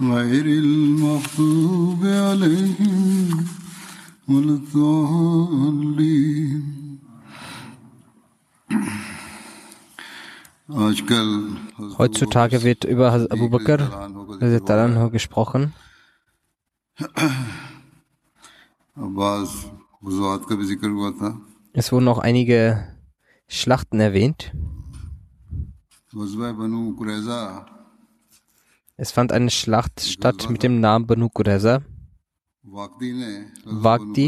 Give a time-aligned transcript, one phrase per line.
[0.00, 3.44] غير المغضوب عليهم
[4.28, 6.00] ولا الضالين
[11.98, 13.78] Heutzutage wird über Abu Bakr
[15.10, 15.72] gesprochen.
[21.72, 22.96] Es wurden auch einige
[23.48, 24.52] Schlachten erwähnt.
[29.02, 31.80] Es fand eine Schlacht statt mit dem Namen Banu Qurayza.
[32.62, 34.26] Wagdi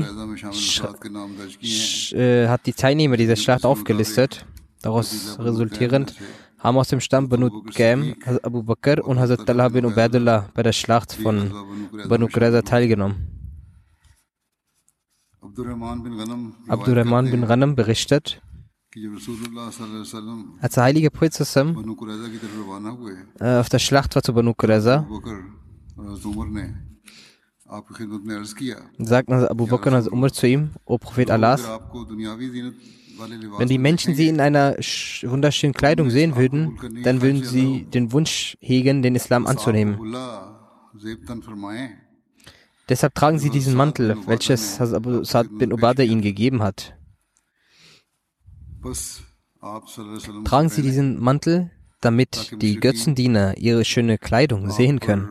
[2.15, 4.47] äh, hat die Teilnehmer dieser Schlacht aufgelistet.
[4.81, 6.15] Daraus resultierend
[6.59, 10.73] haben aus dem Stamm Banu Gam Abu Bakr und Hazrat Talha bin Ubaidullah bei der
[10.73, 11.53] Schlacht von
[12.09, 13.29] Banu Qurayza teilgenommen.
[15.43, 18.41] Abdurrahman bin Ghanam berichtet,
[20.61, 21.41] als der heilige Prophet
[23.41, 25.07] äh, auf der Schlacht war zu Banu Qurayza,
[28.99, 31.67] sagten Abu Bakr und Umar zu ihm, O Prophet Allahs,
[33.59, 38.59] wenn die Menschen sie in einer wunderschönen Kleidung sehen würden, dann würden sie den Wunsch
[38.61, 39.99] hegen, den Islam anzunehmen.
[42.91, 46.95] Deshalb tragen sie diesen Mantel, welches Abu Sa'd bin Ubadah ihnen gegeben hat.
[50.45, 51.71] Tragen Sie diesen Mantel,
[52.01, 55.29] damit die Götzendiener ihre schöne Kleidung sehen können.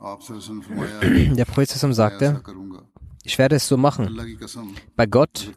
[1.36, 2.42] Der Prophet sagte,
[3.22, 4.18] ich werde es so machen.
[4.96, 5.52] Bei Gott,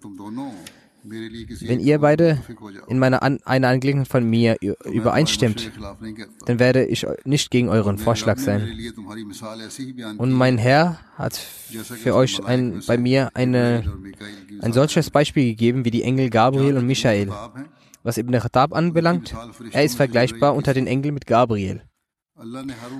[1.03, 2.41] wenn ihr beide
[2.87, 5.71] in meiner An einer Angelegenheit von mir übereinstimmt,
[6.45, 8.69] dann werde ich nicht gegen euren Vorschlag sein.
[10.17, 13.83] Und mein Herr hat für euch ein, bei mir eine,
[14.61, 17.31] ein solches Beispiel gegeben wie die Engel Gabriel und Michael.
[18.03, 19.35] Was Ibn Khattab anbelangt,
[19.71, 21.83] er ist vergleichbar unter den Engeln mit Gabriel.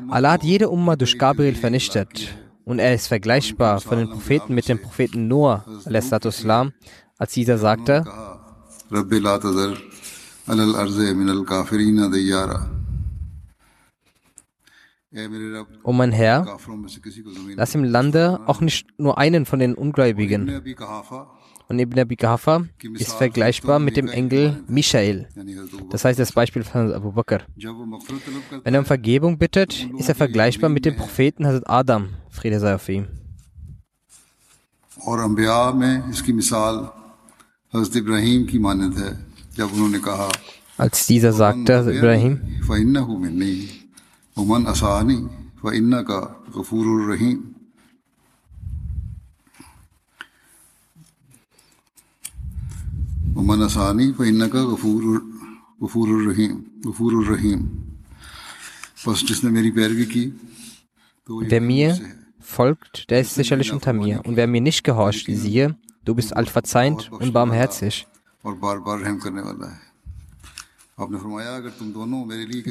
[0.10, 2.36] Allah hat jede Umma durch Gabriel vernichtet
[2.66, 5.66] und er ist vergleichbar von den Propheten mit dem Propheten Noah,
[7.18, 8.04] als dieser sagte,
[15.84, 16.58] O mein Herr,
[17.56, 20.62] lass im Lande auch nicht nur einen von den Ungläubigen.
[21.70, 22.66] Und Ibn Abi Ghafa
[22.96, 25.30] ist vergleichbar mit dem Engel Michael.
[25.92, 27.42] Das heißt das Beispiel von Abu Bakr.
[28.64, 32.76] Wenn er um Vergebung bittet, ist er vergleichbar mit dem Propheten Hazrat Adam, Friede sei
[32.76, 33.08] auf ihm.
[35.06, 36.34] اور انبیاء میں اس کی
[40.78, 42.40] als dieser sagte, Ibrahim,
[61.28, 62.00] Wer mir
[62.40, 64.22] folgt, der ist sicherlich unter mir.
[64.26, 65.76] Und wer mir nicht gehorcht, siehe,
[66.06, 68.08] Du bist allverzeihend und barmherzig.
[68.44, 68.52] Der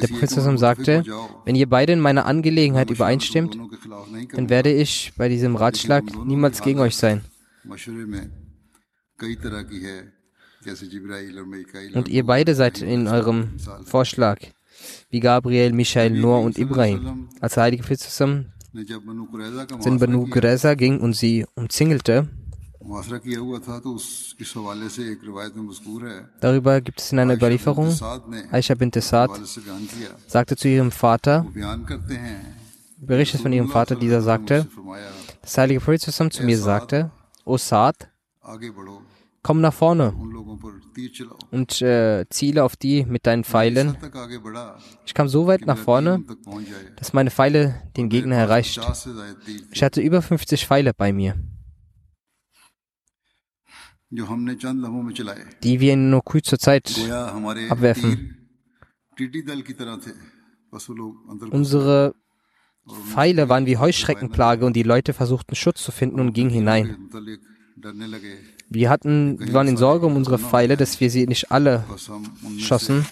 [0.07, 1.03] Prophet sagte,
[1.45, 3.57] wenn ihr beide in meiner Angelegenheit übereinstimmt,
[4.33, 7.21] dann werde ich bei diesem Ratschlag niemals gegen euch sein.
[11.93, 13.49] Und ihr beide seid in eurem
[13.85, 14.39] Vorschlag,
[15.09, 17.29] wie Gabriel, Michael, Noah und Ibrahim.
[17.41, 22.29] Als der Heilige Prinzessin, sind Banu Qureza ging und sie umzingelte,
[26.41, 27.95] Darüber gibt es in einer Überlieferung,
[28.51, 29.31] Aisha bint Sad
[30.27, 31.45] sagte zu ihrem Vater,
[32.97, 34.67] berichtet von ihrem Vater, dieser sagte,
[35.41, 37.11] das heilige Prophet zusammen zu mir sagte,
[37.45, 38.09] O Saad,
[39.41, 40.13] komm nach vorne
[41.51, 43.97] und äh, ziele auf die mit deinen Pfeilen.
[45.05, 46.23] Ich kam so weit nach vorne,
[46.95, 48.79] dass meine Pfeile den Gegner erreicht.
[49.71, 51.35] Ich hatte über 50 Pfeile bei mir
[55.63, 56.91] die wir in nur kurzer Zeit
[57.69, 58.37] abwerfen.
[61.51, 62.15] Unsere
[62.87, 67.09] Pfeile waren wie Heuschreckenplage und die Leute versuchten Schutz zu finden und gingen hinein.
[68.69, 71.85] Wir hatten, wir waren in Sorge um unsere Pfeile, dass wir sie nicht alle
[72.59, 73.05] schossen.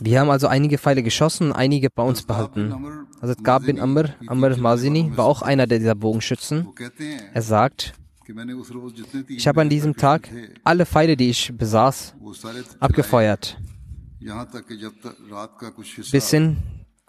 [0.00, 2.72] Wir haben also einige Pfeile geschossen, einige bei uns behalten.
[2.72, 6.68] Hazrat also Gab bin Amr, Amr Mazini, war auch einer dieser Bogenschützen.
[7.34, 7.92] Er sagt,
[9.28, 10.30] ich habe an diesem Tag
[10.64, 12.14] alle Pfeile, die ich besaß,
[12.80, 13.58] abgefeuert.
[16.10, 16.56] Bis hin,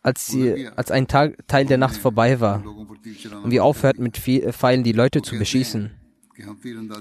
[0.03, 2.63] als, die, als ein Tag, Teil der Nacht vorbei war
[3.43, 5.91] und wir aufhörten, mit äh, Pfeilen die Leute zu beschießen.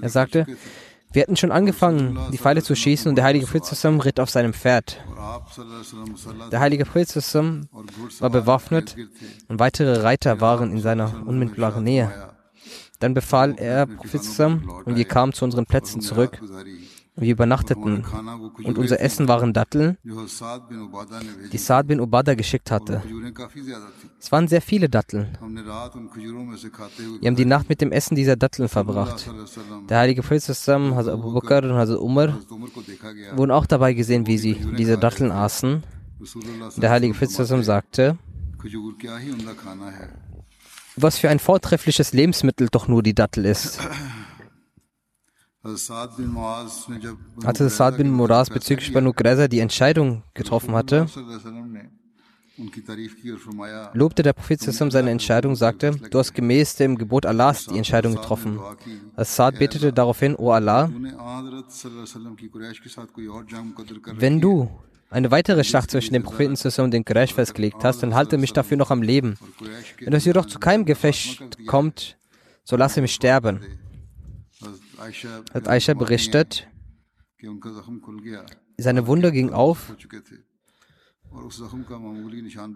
[0.01, 0.45] Er sagte,
[1.11, 4.53] wir hatten schon angefangen, die Pfeile zu schießen und der heilige Prophet ritt auf seinem
[4.53, 5.03] Pferd.
[6.51, 7.15] Der heilige Prophet
[8.19, 8.95] war bewaffnet
[9.47, 12.11] und weitere Reiter waren in seiner unmittelbaren Nähe.
[12.99, 14.21] Dann befahl er Prophet
[14.85, 16.39] und wir kamen zu unseren Plätzen zurück.
[17.19, 18.03] Wir übernachteten
[18.63, 19.97] und unser Essen waren Datteln,
[21.51, 23.01] die Saad bin Ubada geschickt hatte.
[24.19, 25.27] Es waren sehr viele Datteln.
[27.19, 29.29] Wir haben die Nacht mit dem Essen dieser Datteln verbracht.
[29.89, 32.37] Der heilige Prophet zusammen, also Abu Bakr und Hazrat Umar,
[33.35, 35.83] wurden auch dabei gesehen, wie sie diese Datteln aßen.
[36.77, 38.17] Der heilige Prophet zusammen sagte,
[40.95, 43.79] was für ein vortreffliches Lebensmittel doch nur die Dattel ist.
[45.61, 46.15] Als Saad
[47.97, 51.05] bin Muras bezüglich Banu Qurayza die Entscheidung getroffen hatte,
[53.93, 57.77] lobte der Prophet Sassam seine Entscheidung und sagte, du hast gemäß dem Gebot Allahs die
[57.77, 58.57] Entscheidung getroffen.
[59.17, 60.89] Saad betete daraufhin, O Allah,
[64.17, 64.69] wenn du
[65.09, 68.53] eine weitere Schlacht zwischen dem Propheten Sassam und den Quraysh festgelegt hast, dann halte mich
[68.53, 69.37] dafür noch am Leben.
[69.99, 72.17] Wenn es jedoch zu keinem Gefecht kommt,
[72.63, 73.59] so lasse mich sterben
[75.53, 76.67] hat Aisha berichtet,
[78.77, 79.95] seine Wunde ging auf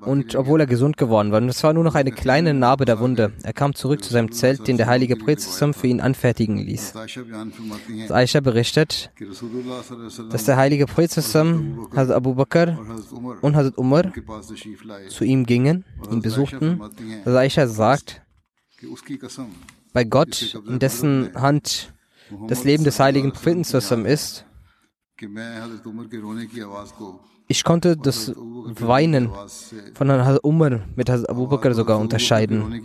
[0.01, 2.99] und obwohl er gesund geworden war, und es war nur noch eine kleine Narbe der
[2.99, 6.93] Wunde, er kam zurück zu seinem Zelt, den der heilige Präzesum für ihn anfertigen ließ.
[6.95, 9.11] Und Aisha berichtet,
[10.29, 12.77] dass der heilige Präzesum, Hazrat Abu Bakr
[13.41, 14.13] und Hazrat Umar
[15.09, 16.79] zu ihm gingen, ihn besuchten.
[17.25, 18.21] Hazrat Aisha sagt,
[19.93, 21.93] bei Gott, in dessen Hand
[22.47, 24.45] das Leben des heiligen Propheten zusammen ist,
[27.47, 29.29] ich konnte das Weinen
[29.93, 32.81] von Herrn Umar mit Herrn Abu Bakr sogar unterscheiden,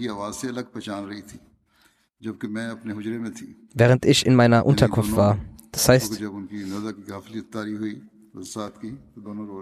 [3.75, 5.39] während ich in meiner Unterkunft war.
[5.73, 6.21] Das heißt,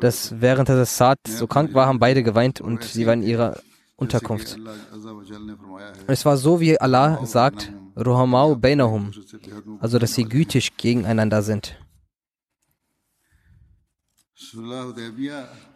[0.00, 3.60] dass während Herr Saad so krank war, haben beide geweint und sie waren ihrer
[3.96, 4.58] Unterkunft.
[6.06, 9.12] Es war so, wie Allah sagt, Ruhamau Beinahum,
[9.80, 11.76] also dass sie gütig gegeneinander sind.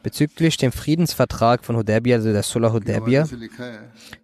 [0.02, 3.26] Bezüglich dem Friedensvertrag von Hudaybiyah, also der Sulah Hudaybiyah,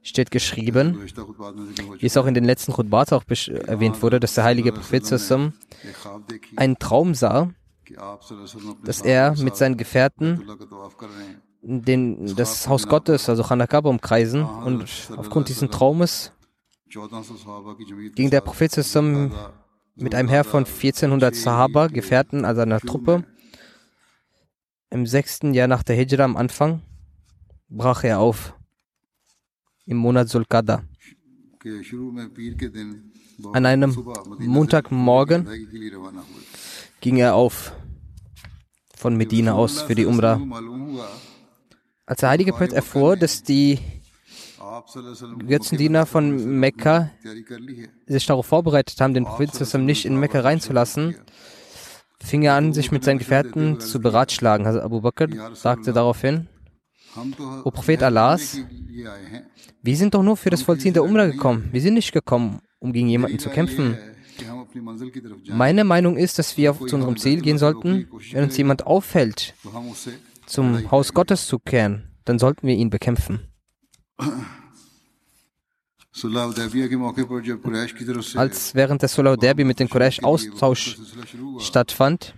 [0.03, 1.01] steht geschrieben,
[1.99, 5.55] wie es auch in den letzten Khutbats auch erwähnt wurde, dass der heilige Prophet Sassam
[6.57, 7.51] einen Traum sah,
[8.85, 10.43] dass er mit seinen Gefährten
[11.67, 14.45] den, das Haus Gottes, also Chanakab, umkreisen.
[14.45, 14.85] Und
[15.17, 16.33] aufgrund dieses Traumes
[18.15, 19.33] ging der Prophet zusammen
[19.97, 23.25] mit einem Herr von 1400 Sahaba, Gefährten, also einer Truppe.
[24.91, 26.83] Im sechsten Jahr nach der Hijra am Anfang
[27.69, 28.55] brach er auf
[29.85, 30.85] im Monat Sulkada.
[33.53, 33.97] An einem
[34.39, 35.49] Montagmorgen
[37.01, 37.73] ging er auf
[38.95, 40.41] von Medina aus für die Umrah.
[42.07, 43.81] Als der heilige Prophet erfuhr, dass die
[45.47, 47.11] Götzendiener von Mekka
[48.07, 51.17] sich darauf vorbereitet haben, den Propheten nicht in Mekka reinzulassen,
[52.23, 54.67] fing er an, sich mit seinen Gefährten zu beratschlagen.
[54.67, 56.49] Also Abu Bakr sagte daraufhin,
[57.65, 58.59] O Prophet Allahs,
[59.83, 61.69] wir sind doch nur für das Vollziehen der Umrah gekommen.
[61.73, 63.97] Wir sind nicht gekommen, um gegen jemanden zu kämpfen.
[65.49, 68.09] Meine Meinung ist, dass wir zu unserem Ziel gehen sollten.
[68.33, 69.55] Wenn uns jemand auffällt,
[70.47, 73.49] zum Haus Gottes zu kehren, dann sollten wir ihn bekämpfen.
[78.37, 80.97] Als während des Sulau Derby mit den Quraysh Austausch
[81.59, 82.35] stattfand,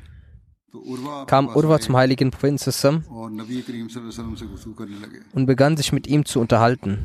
[1.27, 3.05] kam Urwa zum heiligen Propheten
[5.33, 7.05] und begann sich mit ihm zu unterhalten.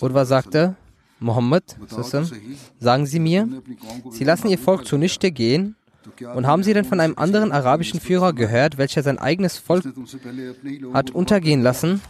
[0.00, 0.76] Urwa sagte,
[1.20, 1.76] Mohammed,
[2.80, 3.62] sagen Sie mir,
[4.10, 5.76] Sie lassen Ihr Volk zunichte gehen
[6.34, 9.84] und haben Sie denn von einem anderen arabischen Führer gehört, welcher sein eigenes Volk
[10.92, 12.00] hat untergehen lassen?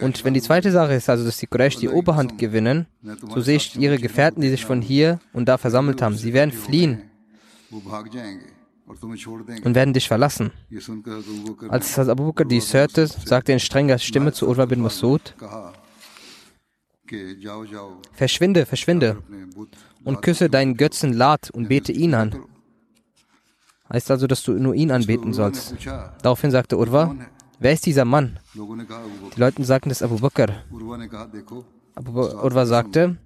[0.00, 2.86] Und wenn die zweite Sache ist, also dass die Quraysh die Oberhand gewinnen,
[3.34, 6.14] so sehe ich ihre Gefährten, die sich von hier und da versammelt haben.
[6.16, 7.02] Sie werden fliehen
[9.64, 10.52] und werden dich verlassen.
[11.68, 15.34] Als Abu Bakr dies hörte, sagte er in strenger Stimme zu Urwa bin Masud,
[18.12, 19.22] verschwinde, verschwinde
[20.06, 22.34] und küsse deinen Götzen Lat und bete ihn an.
[23.92, 25.74] Heißt also, dass du nur ihn anbeten sollst.
[26.22, 27.14] Daraufhin sagte Urwa,
[27.58, 28.38] wer ist dieser Mann?
[28.54, 30.48] Die Leute sagten, es ist Abu Bakr.
[31.94, 33.16] Abu Bakr Urwa sagte,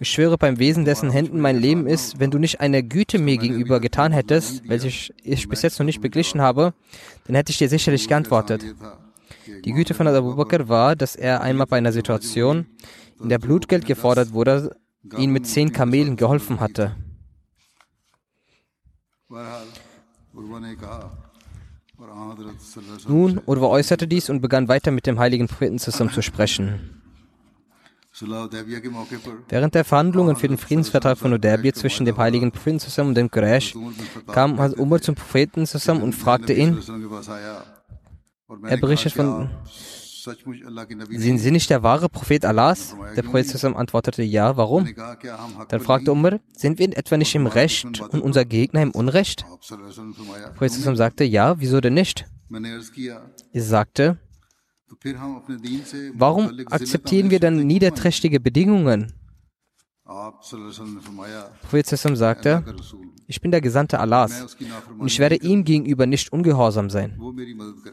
[0.00, 3.36] ich schwöre beim Wesen, dessen Händen mein Leben ist, wenn du nicht eine Güte mir
[3.36, 6.72] gegenüber getan hättest, welche ich bis jetzt noch nicht beglichen habe,
[7.26, 8.64] dann hätte ich dir sicherlich geantwortet.
[9.64, 12.66] Die Güte von Abu Bakr war, dass er einmal bei einer Situation,
[13.20, 14.74] in der Blutgeld gefordert wurde,
[15.18, 16.96] ihn mit zehn Kamelen geholfen hatte.
[23.08, 27.00] Nun, Urwa äußerte dies und begann weiter mit dem heiligen Propheten zusammen zu sprechen.
[29.48, 33.30] Während der Verhandlungen für den Friedensvertrag von Udaybiyah zwischen dem heiligen Propheten zusammen und dem
[33.30, 33.74] Quraysh
[34.28, 36.78] kam Hazrat Umar zum Propheten zusammen und fragte ihn,
[38.62, 39.50] er berichtet von
[41.10, 42.96] sind Sie nicht der wahre Prophet Allahs?
[43.16, 44.88] Der Prophet antwortete, ja, warum?
[45.68, 49.44] Dann fragte Umar, sind wir etwa nicht im Recht und unser Gegner im Unrecht?
[49.70, 52.26] Der Prophet sagte, ja, wieso denn nicht?
[53.52, 54.18] Er sagte,
[56.14, 59.12] warum akzeptieren wir dann niederträchtige Bedingungen?
[60.06, 60.32] Der
[61.62, 62.64] Prophet sagte,
[63.26, 64.56] ich bin der Gesandte Allahs
[64.98, 67.18] und ich werde ihm gegenüber nicht ungehorsam sein.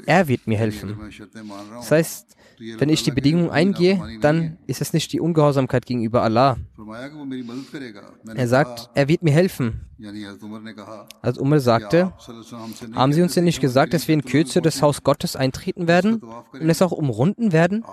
[0.05, 0.97] Er wird mir helfen.
[1.75, 2.38] Das heißt,
[2.77, 6.57] wenn ich die Bedingungen eingehe, dann ist es nicht die Ungehorsamkeit gegenüber Allah.
[8.35, 9.88] Er sagt, er wird mir helfen.
[11.21, 12.13] Als Umar sagte,
[12.93, 16.21] haben Sie uns denn nicht gesagt, dass wir in Kürze das Haus Gottes eintreten werden
[16.53, 17.83] und es auch umrunden werden?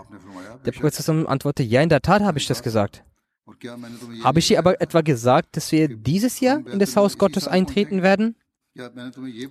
[0.64, 3.04] Der Prophet antwortete, ja, in der Tat habe ich das gesagt.
[4.22, 8.02] Habe ich dir aber etwa gesagt, dass wir dieses Jahr in das Haus Gottes eintreten
[8.02, 8.36] werden?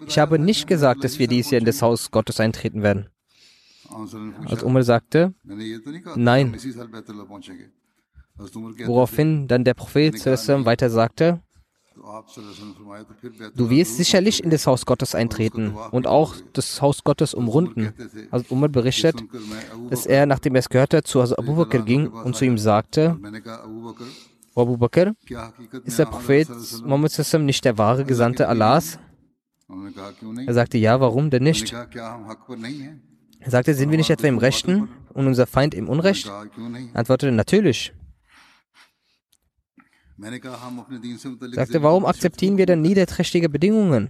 [0.07, 3.09] Ich habe nicht gesagt, dass wir dieses Jahr in das Haus Gottes eintreten werden.
[4.45, 5.33] Als Umar sagte,
[6.15, 6.55] nein.
[8.85, 11.41] Woraufhin dann der Prophet weiter sagte,
[13.55, 17.93] Du wirst sicherlich in das Haus Gottes eintreten und auch das Haus Gottes umrunden.
[18.31, 19.15] Also Umar berichtet,
[19.89, 23.17] dass er, nachdem er es gehört hat, zu Abu Bakr ging und zu ihm sagte,
[24.55, 25.13] o Abu Bakr,
[25.85, 26.47] ist der Prophet
[26.83, 28.99] Muhammad nicht der wahre Gesandte Allahs?
[30.45, 31.73] Er sagte, ja, warum denn nicht?
[31.73, 36.27] Er sagte, sind wir nicht etwa im Rechten und unser Feind im Unrecht?
[36.27, 37.93] Er antwortete, natürlich
[40.19, 44.09] sagte, warum akzeptieren wir denn niederträchtige Bedingungen?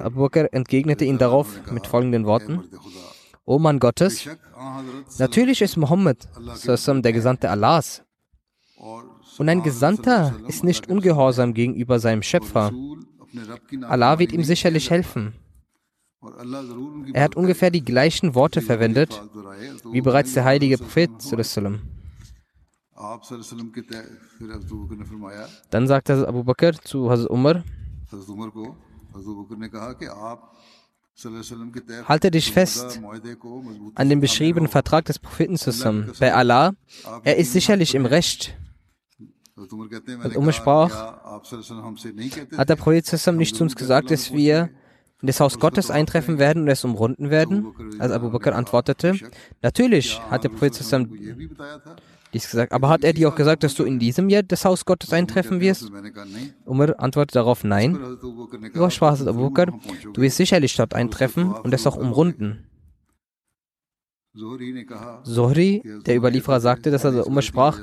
[0.00, 2.64] Abu Bakr entgegnete ihn darauf mit folgenden Worten.
[3.44, 4.28] O Mann Gottes,
[5.18, 8.02] natürlich ist Mohammed der Gesandte Allahs.
[9.38, 12.72] Und ein Gesandter ist nicht ungehorsam gegenüber seinem Schöpfer.
[13.82, 15.34] Allah wird ihm sicherlich helfen.
[17.12, 19.22] Er hat ungefähr die gleichen Worte verwendet
[19.92, 21.10] wie bereits der heilige Prophet.
[21.22, 21.95] Sallallahu
[25.70, 27.64] dann sagte Hazrat Abu Bakr zu Hazrat Umar,
[32.04, 33.00] Halte dich fest
[33.94, 36.12] an dem beschriebenen Vertrag des Propheten zusammen.
[36.20, 36.74] Bei Allah,
[37.24, 38.56] er ist sicherlich im Recht.
[39.56, 41.22] Und Umar sprach,
[42.58, 44.68] hat der Prophet zusammen nicht zu uns gesagt, dass wir
[45.22, 47.72] in das Haus Gottes eintreffen werden und es umrunden werden?
[47.98, 49.14] Als Abu Bakr antwortete,
[49.62, 51.10] natürlich hat der Prophet zusammen
[52.36, 52.72] dies gesagt.
[52.72, 55.60] Aber hat er dir auch gesagt, dass du in diesem Jahr das Haus Gottes eintreffen
[55.60, 55.90] wirst?
[56.64, 57.98] Umar antwortet darauf nein.
[58.74, 59.72] Ja, Schwazat Abu Bakr,
[60.12, 62.66] du wirst sicherlich dort eintreffen und es auch umrunden.
[65.24, 67.80] Zohri, der Überlieferer, sagte, dass er Umar sprach,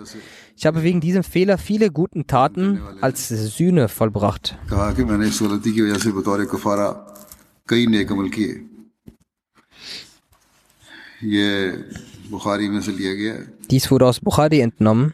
[0.55, 4.55] ich habe wegen diesem Fehler viele guten Taten als Sühne vollbracht.
[13.71, 15.13] Dies wurde aus Bukhari entnommen.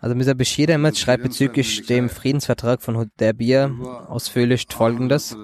[0.00, 0.34] Also Mr.
[0.34, 5.36] Bashir Ahmed schreibt bezüglich dem Friedensvertrag von Hudaybiyah ausführlich folgendes.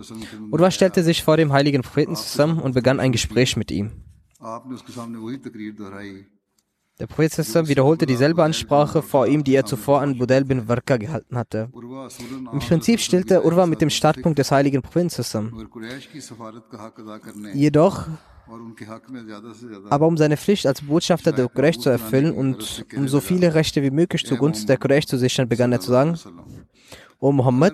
[0.52, 3.90] Urwa stellte sich vor dem heiligen Propheten zusammen und begann ein Gespräch mit ihm.
[7.00, 7.36] Der Prophet
[7.68, 11.68] wiederholte dieselbe Ansprache vor ihm, die er zuvor an Budel bin Varka gehalten hatte.
[12.52, 15.68] Im Prinzip stellte Urwa mit dem Startpunkt des heiligen Propheten zusammen.
[17.52, 18.06] Jedoch,
[19.90, 23.82] aber um seine Pflicht als Botschafter der Quraysh zu erfüllen und um so viele Rechte
[23.82, 26.16] wie möglich zugunsten der Quraysh zu sichern, begann er zu sagen,
[27.24, 27.72] O Muhammad,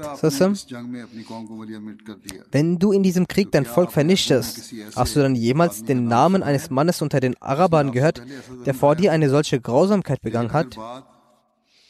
[2.52, 6.70] wenn du in diesem Krieg dein Volk vernichtest, hast du dann jemals den Namen eines
[6.70, 8.22] Mannes unter den Arabern gehört,
[8.64, 10.78] der vor dir eine solche Grausamkeit begangen hat?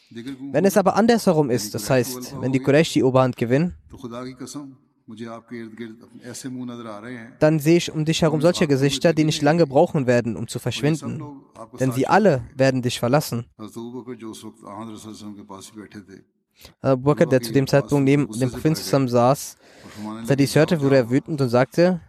[0.09, 3.75] Wenn es aber andersherum ist, das heißt, wenn die Quraysh die Oberhand gewinnen,
[7.39, 10.57] dann sehe ich um dich herum solche Gesichter, die nicht lange brauchen werden, um zu
[10.57, 11.21] verschwinden.
[11.79, 13.45] Denn sie alle werden dich verlassen.
[16.81, 19.57] Äh, Abu Bakr, der zu dem Zeitpunkt neben dem Propheten zusammen saß,
[20.19, 22.01] als er dies hörte, wurde er wütend und sagte,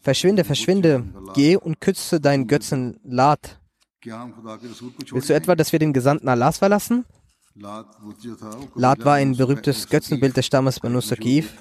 [0.00, 1.04] Verschwinde, verschwinde,
[1.34, 3.60] geh und kütze deinen Götzen Lat.
[4.04, 7.04] Willst du etwa, dass wir den Gesandten Allahs verlassen?
[8.74, 11.56] Lat war ein berühmtes Götzenbild des Stammes Banu Sakif.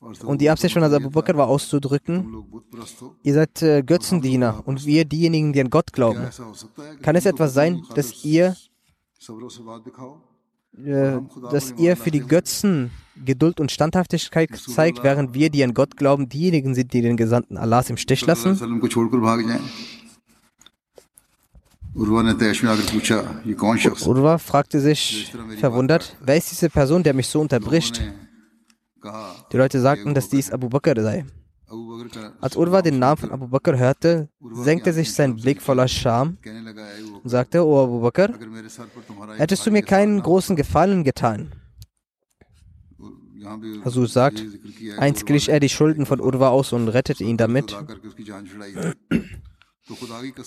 [0.00, 2.42] Und die Absicht von Abu Bakr war auszudrücken,
[3.22, 6.30] ihr seid äh, Götzendiener und wir diejenigen, die an Gott glauben.
[7.02, 8.56] Kann es etwas sein, dass ihr
[10.76, 11.18] äh,
[11.50, 12.90] dass ihr für die Götzen
[13.24, 17.56] Geduld und Standhaftigkeit zeigt, während wir, die an Gott glauben, diejenigen sind, die den Gesandten
[17.56, 18.58] Allahs im Stich lassen?
[24.06, 28.00] Urwa fragte sich verwundert, wer ist diese Person, der mich so unterbricht?
[29.52, 31.24] Die Leute sagten, dass dies Abu Bakr sei.
[32.40, 36.36] Als Urwa den Namen von Abu Bakr hörte, senkte sich sein Blick voller Scham
[37.22, 38.30] und sagte, O Abu Bakr,
[39.36, 41.52] hättest du mir keinen großen Gefallen getan?
[43.84, 44.42] Hasur sagt,
[44.98, 47.76] einst glich er die Schulden von Urwa aus und rettete ihn damit.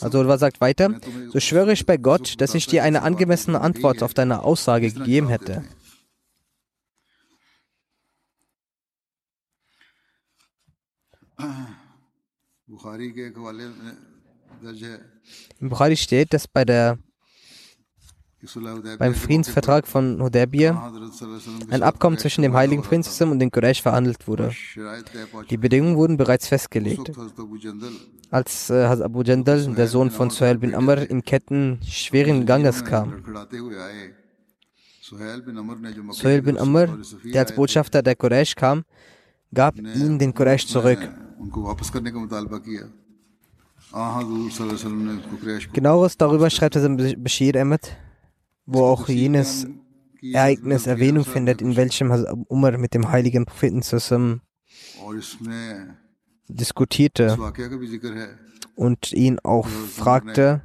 [0.01, 4.03] Also Urwa sagt weiter, so schwöre ich bei Gott, dass ich dir eine angemessene Antwort
[4.03, 5.63] auf deine Aussage gegeben hätte.
[15.59, 16.97] Im Bukhari steht, dass bei der,
[18.99, 20.91] beim Friedensvertrag von Hudaybiyah
[21.69, 24.51] ein Abkommen zwischen dem Heiligen Prinzessin und den Quraysh verhandelt wurde.
[25.49, 27.11] Die Bedingungen wurden bereits festgelegt.
[28.29, 33.23] Als äh, Abu Jandal, der Sohn von Suhail bin Amr, in Ketten schweren Ganges kam,
[35.01, 38.83] Suhail bin Amr, der als Botschafter der Quraysh kam,
[39.53, 40.99] gab ihn den Quraysh zurück.
[45.73, 47.95] Genaueres darüber schreibt Hassan Bashir Emmet,
[48.65, 49.67] wo auch jenes
[50.21, 52.11] Ereignis Erwähnung findet, in welchem
[52.47, 54.41] Umar mit dem heiligen Propheten zusammen
[56.47, 57.37] diskutierte
[58.75, 60.61] und ihn auch fragte,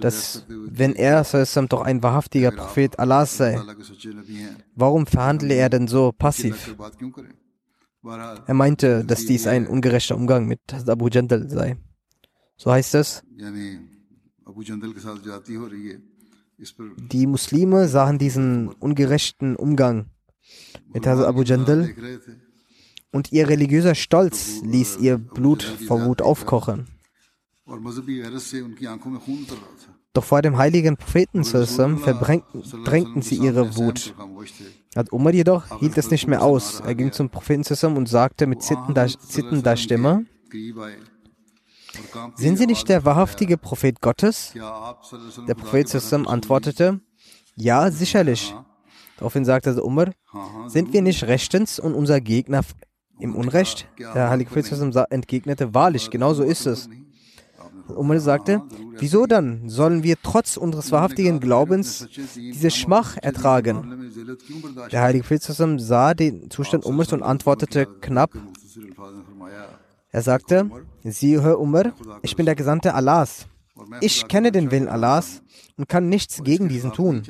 [0.00, 3.60] dass wenn er Sassam doch ein wahrhaftiger Prophet Allah sei,
[4.74, 6.74] warum verhandle er denn so passiv?
[8.46, 11.76] Er meinte, dass dies ein ungerechter Umgang mit Abu Jandal sei.
[12.56, 13.22] So heißt es.
[17.12, 20.06] Die Muslime sahen diesen ungerechten Umgang
[20.92, 21.94] mit Hazrat Abu Jandal
[23.12, 26.88] und ihr religiöser Stolz ließ ihr Blut vor Wut aufkochen.
[30.14, 34.14] Doch vor dem heiligen Propheten verdrängten sie ihre Wut.
[34.94, 36.80] Hat Umar jedoch hielt es nicht mehr aus.
[36.80, 37.64] Er ging zum Propheten
[37.96, 40.26] und sagte mit zittender, zittender Stimme,
[42.36, 44.54] sind Sie nicht der wahrhaftige Prophet Gottes?
[44.54, 47.00] Der Prophet zusammen antwortete,
[47.54, 48.54] ja, sicherlich.
[49.18, 50.12] Daraufhin sagte also Umar,
[50.66, 52.62] sind wir nicht rechtens und unser Gegner
[53.18, 53.88] im Unrecht?
[53.98, 56.88] Der heilige Prophet entgegnete, wahrlich, genau so ist es.
[57.96, 58.62] Umar sagte,
[58.98, 64.12] wieso dann sollen wir trotz unseres wahrhaftigen Glaubens diese Schmach ertragen?
[64.90, 68.30] Der heilige Prophet sah den Zustand Umars und antwortete knapp.
[70.10, 70.70] Er sagte,
[71.04, 73.46] sieh, hör Umar, ich bin der Gesandte Allahs.
[74.00, 75.42] Ich kenne den Willen Allahs
[75.76, 77.22] und kann nichts gegen diesen tun.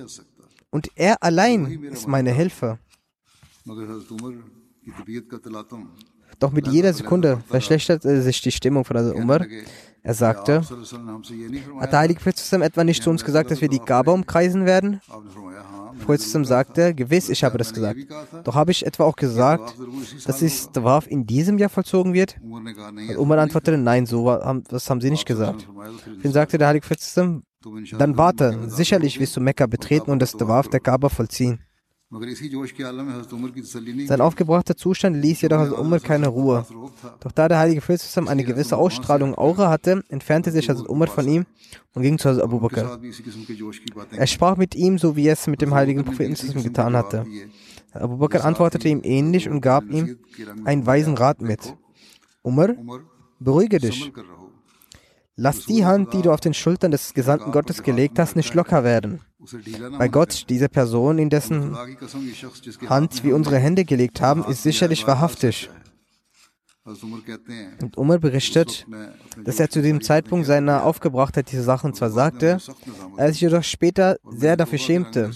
[0.71, 2.79] Und er allein ist meine Hilfe.
[6.39, 9.47] Doch mit jeder Sekunde verschlechterte sich die Stimmung von Umar.
[10.05, 10.63] Er sagte,
[11.81, 15.01] hat der Heilige Prophet etwa nicht zu uns gesagt, dass wir die Kaaba umkreisen werden?
[16.05, 18.01] Prophet sagte, gewiss, ich habe das gesagt.
[18.43, 19.77] Doch habe ich etwa auch gesagt,
[20.27, 22.37] dass das Tawaf in diesem Jahr vollzogen wird?
[22.43, 25.69] Und Umar antwortete, nein, so haben, das haben sie nicht gesagt.
[26.23, 27.43] Dann sagte der Heilige Prophet,
[27.99, 31.61] dann warte, sicherlich wirst du Mekka betreten und das Tawaf der Kaaba vollziehen.
[34.07, 36.67] Sein aufgebrachter Zustand ließ jedoch Hazrat Umar keine Ruhe.
[37.21, 41.27] Doch da der heilige Prophet eine gewisse Ausstrahlung Aura hatte, entfernte sich Hazrat Umar von
[41.27, 41.47] ihm
[41.95, 43.01] und ging zu Hazrat Abu Bakr.
[44.11, 47.25] Er sprach mit ihm, so wie er es mit dem heiligen Propheten getan hatte.
[47.95, 50.19] Abu Bakr antwortete ihm ähnlich und gab ihm
[50.65, 51.75] einen weisen Rat mit.
[52.43, 52.75] Umar,
[53.39, 54.13] beruhige dich.
[55.37, 58.85] Lass die Hand, die du auf den Schultern des Gesandten Gottes gelegt hast, nicht locker
[58.85, 59.21] werden.
[59.99, 61.77] Bei Gott, diese Person, in dessen
[62.89, 65.71] Hand wir unsere Hände gelegt haben, ist sicherlich wahrhaftig.
[66.85, 68.87] Und Umar berichtet,
[69.45, 72.59] dass er zu dem Zeitpunkt seiner Aufgebrachtheit diese Sachen zwar sagte,
[73.17, 75.31] er sich jedoch später sehr dafür schämte.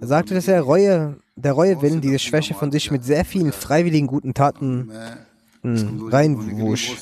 [0.00, 3.52] Er sagte, dass er Reue, der Reue willen diese Schwäche von sich mit sehr vielen
[3.52, 4.90] freiwilligen guten Taten
[5.62, 6.92] reinwusch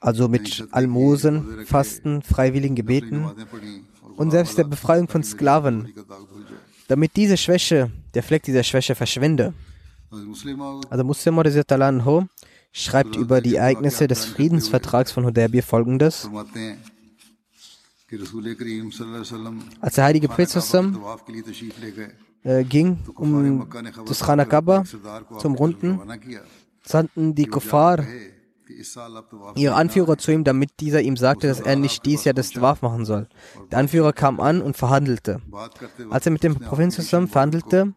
[0.00, 3.26] also mit Almosen, Fasten, freiwilligen Gebeten
[4.16, 5.92] und selbst der Befreiung von Sklaven,
[6.88, 9.52] damit diese Schwäche, der Fleck dieser Schwäche verschwinde.
[10.90, 12.26] Also Muslim Anho
[12.72, 16.28] schreibt über die Ereignisse des Friedensvertrags von Hudaybiyah folgendes.
[19.80, 20.56] Als der heilige Prophet
[22.44, 23.68] äh, ging, um
[24.06, 24.84] das Khana Kaaba
[25.38, 26.00] zum Runden,
[26.82, 27.98] sandten die Kuffar
[29.56, 32.82] ihre Anführer zu ihm, damit dieser ihm sagte, dass er nicht dies Jahr das Dwarf
[32.82, 33.28] machen soll.
[33.70, 35.40] Der Anführer kam an und verhandelte.
[36.10, 37.94] Als er mit dem Propheten zusammen verhandelte,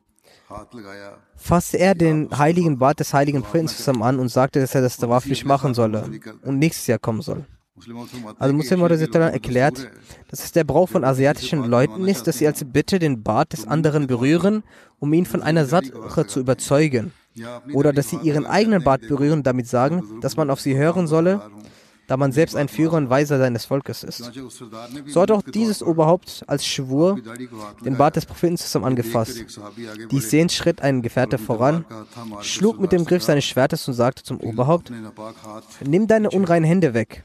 [1.36, 4.98] fasste er den heiligen Bart des heiligen Propheten zusammen an und sagte, dass er das
[4.98, 6.10] Dwarf nicht machen solle
[6.44, 7.46] und nächstes Jahr kommen soll.
[8.38, 9.90] Also Muslim erklärt,
[10.30, 13.68] dass es der Brauch von asiatischen Leuten ist, dass sie als Bitte den Bart des
[13.68, 14.64] anderen berühren,
[15.00, 17.12] um ihn von einer Sache zu überzeugen.
[17.74, 21.08] Oder dass sie ihren eigenen Bart berühren und damit sagen, dass man auf sie hören
[21.08, 21.42] solle,
[22.08, 24.34] da man selbst ein Führer und Weiser seines Volkes ist.
[25.08, 27.18] So hat auch dieses Oberhaupt als Schwur
[27.86, 29.46] den Bart des Propheten zusammen angefasst.
[30.12, 31.86] Dies sehend schritt ein Gefährte voran,
[32.42, 34.92] schlug mit dem Griff seines Schwertes und sagte zum Oberhaupt,
[35.86, 37.24] nimm deine unreinen Hände weg.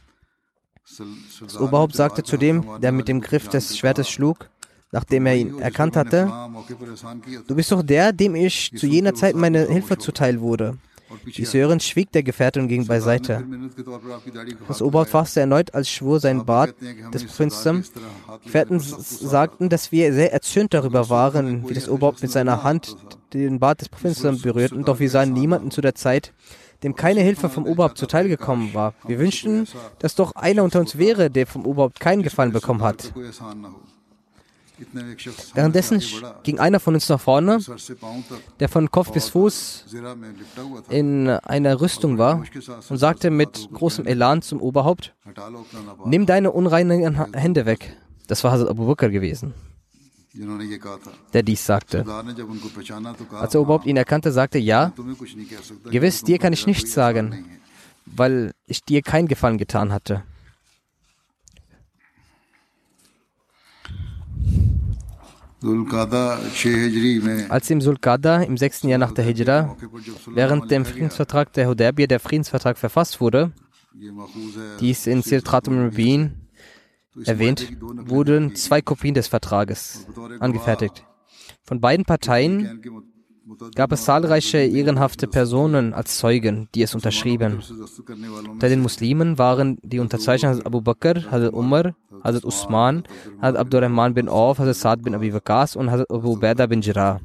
[1.41, 4.51] Das Oberhaupt sagte zu dem, der mit dem Griff des Schwertes schlug,
[4.97, 6.33] nachdem er ihn erkannt hatte,
[7.47, 10.79] du bist doch der, dem ich zu jener Zeit meine Hilfe zuteil wurde.
[11.37, 13.45] Dies hörend schwieg der Gefährte und ging beiseite.
[14.67, 16.75] Das Oberhaupt fasste erneut als Schwur seinen Bart
[17.13, 17.85] des Prinzen.
[18.43, 22.97] Gefährten sagten, dass wir sehr erzürnt darüber waren, wie das Oberhaupt mit seiner Hand
[23.35, 26.33] den Bart des Prinzen berührten, doch wir sahen niemanden zu der Zeit,
[26.83, 28.95] dem keine Hilfe vom Oberhaupt zuteil gekommen war.
[29.07, 33.13] Wir wünschten, dass doch einer unter uns wäre, der vom Oberhaupt keinen Gefallen bekommen hat.
[35.55, 36.03] Währenddessen
[36.43, 37.59] ging einer von uns nach vorne,
[38.61, 39.87] der von Kopf bis Fuß
[40.91, 42.43] in einer Rüstung war
[42.89, 45.15] und sagte mit großem Elan zum Oberhaupt,
[46.05, 47.97] nimm deine unreinen Hände weg.
[48.27, 49.55] Das war Hazrat Abu Bakr gewesen,
[51.33, 52.05] der dies sagte.
[53.33, 54.93] Als der Oberhaupt ihn erkannte, sagte, ja,
[55.91, 57.47] gewiss, dir kann ich nichts sagen,
[58.05, 60.23] weil ich dir keinen Gefallen getan hatte.
[67.49, 69.77] Als im Sulkada im sechsten Jahr nach der Hijra
[70.27, 73.53] während dem Friedensvertrag der Hudaybiyah der Friedensvertrag verfasst wurde,
[74.81, 76.49] dies in Sirtratum Rabin
[77.25, 80.07] erwähnt, wurden zwei Kopien des Vertrages
[80.39, 81.05] angefertigt.
[81.63, 82.83] Von beiden Parteien
[83.75, 87.63] gab es zahlreiche ehrenhafte Personen als Zeugen, die es unterschrieben.
[88.51, 93.05] Unter den Muslimen waren die Unterzeichner Hazrat Abu Bakr, Hazrat Umar, Hazrat Usman,
[93.41, 97.21] Hazrat Abdurrahman bin Auf, Hazrat Saad bin Abi Waqas und Hazrat Abu Ubaidah bin Jarrah.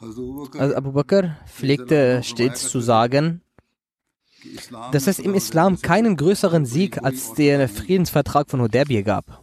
[0.00, 3.42] Also Abu Bakr pflegte stets zu sagen,
[4.92, 9.42] dass es im Islam keinen größeren Sieg als der Friedensvertrag von Hudaybiyah gab.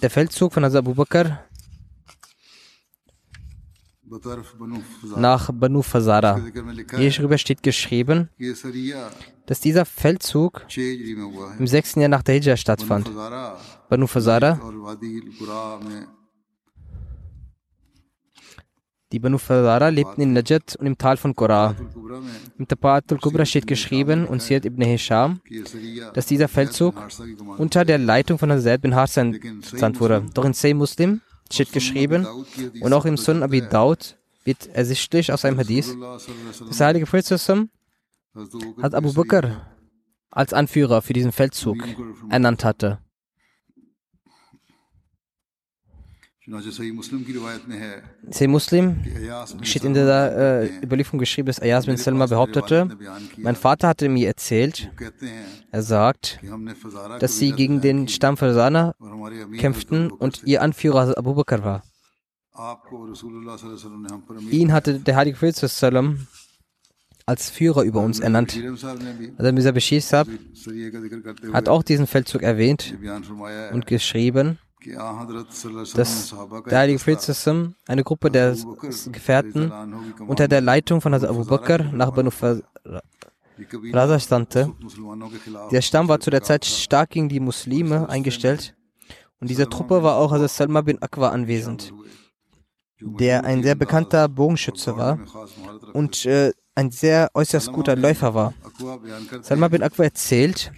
[0.00, 1.44] Der Feldzug von Hazrat Abu Bakr
[5.16, 6.40] nach Banu Fazara.
[6.96, 8.28] Hierüber steht geschrieben,
[9.46, 10.66] dass dieser Feldzug
[11.58, 13.10] im sechsten Jahr nach der Hijra stattfand.
[13.88, 14.58] Banu Fazara
[19.12, 21.74] Die Banu Fadara lebten in Najat und im Tal von Qura.
[22.58, 25.40] Im Tapat al-Kubra steht geschrieben und Siyad ibn Hisham,
[26.14, 26.94] dass dieser Feldzug
[27.58, 30.24] unter der Leitung von Hazrat bin Harsan entsandt wurde.
[30.34, 31.20] Doch in Say Muslim
[31.50, 32.24] steht geschrieben
[32.80, 35.96] und auch im Sun Abi Daud wird ersichtlich aus einem Hadith,
[36.68, 37.28] dass der heilige Prophet
[38.80, 39.66] hat Abu Bakr
[40.30, 41.78] als Anführer für diesen Feldzug
[42.28, 43.00] ernannt hatte.
[46.46, 48.96] Sahih Muslim
[49.62, 52.96] steht in der äh, Überlieferung geschrieben, dass Ayaz bin Salma behauptete,
[53.36, 54.90] mein Vater hatte mir erzählt,
[55.70, 56.40] er sagt,
[57.20, 58.94] dass sie gegen den Stamm Fasana
[59.58, 61.82] kämpften und ihr Anführer Abu Bakr war.
[64.50, 65.74] Ihn hatte der Heilige Prophet
[67.26, 68.58] als Führer über uns ernannt.
[69.36, 70.00] Also Mirza Bashir
[71.52, 72.96] hat auch diesen Feldzug erwähnt
[73.72, 74.58] und geschrieben,
[75.94, 76.34] dass
[76.68, 78.56] der Heilige Prophet eine Gruppe der
[79.12, 79.72] Gefährten
[80.26, 82.30] unter der Leitung von Hazrat Abu Bakr nach Banu
[83.92, 84.72] Raza stammte.
[85.70, 88.74] Der Stamm war zu der Zeit stark gegen die Muslime eingestellt
[89.38, 91.92] und dieser Truppe war auch Hazrat Salma bin Akwa anwesend,
[93.00, 95.18] der ein sehr bekannter Bogenschütze war
[95.92, 98.54] und äh, ein sehr äußerst guter Läufer war.
[99.42, 100.72] Salma bin Akwa erzählt,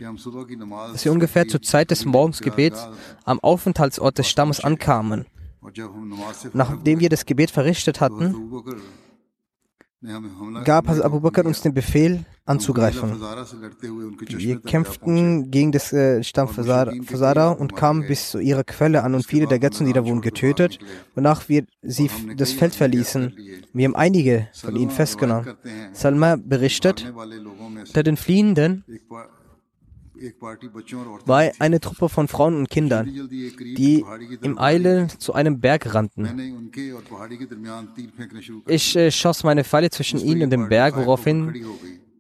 [0.92, 2.88] dass wir ungefähr zur Zeit des Morgensgebets
[3.24, 5.26] am Aufenthaltsort des Stammes ankamen.
[6.52, 8.34] Nachdem wir das Gebet verrichtet hatten,
[10.64, 13.20] gab Hazrat Abu Bakr uns den Befehl, anzugreifen.
[14.28, 19.26] Wir kämpften gegen das äh, Stamm Fasada und kamen bis zu ihrer Quelle an und
[19.26, 20.78] viele der Götzenlieder wurden getötet,
[21.14, 23.34] wonach wir sie das Feld verließen.
[23.72, 25.54] Wir haben einige von ihnen festgenommen.
[25.92, 28.84] Salma berichtet, unter den Fliehenden
[31.26, 34.04] war eine Truppe von Frauen und Kindern, die
[34.42, 36.28] im Eile zu einem Berg rannten.
[38.66, 41.52] Ich äh, schoss meine Pfeile zwischen ihnen und dem Berg, woraufhin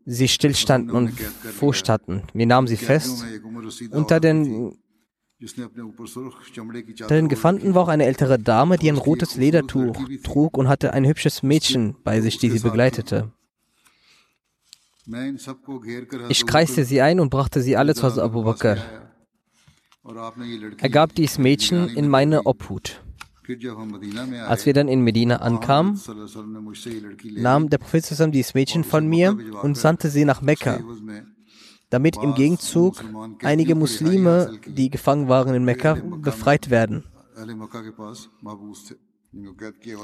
[0.04, 2.22] sie stillstanden und Furcht hatten.
[2.32, 3.24] Wir nahmen sie fest.
[3.90, 4.76] Unter den,
[7.00, 10.92] unter den Gefangenen war auch eine ältere Dame, die ein rotes Ledertuch trug und hatte
[10.92, 13.32] ein hübsches Mädchen bei sich, die sie begleitete.
[16.28, 18.76] Ich kreiste sie ein und brachte sie alle zu Abu Bakr.
[20.78, 23.02] Er gab dies Mädchen in meine Obhut.
[24.46, 26.00] Als wir dann in Medina ankamen,
[27.36, 30.80] nahm der Prophet dieses Mädchen von mir und sandte sie nach Mekka,
[31.90, 33.04] damit im Gegenzug
[33.42, 37.04] einige Muslime, die gefangen waren in Mekka, befreit werden.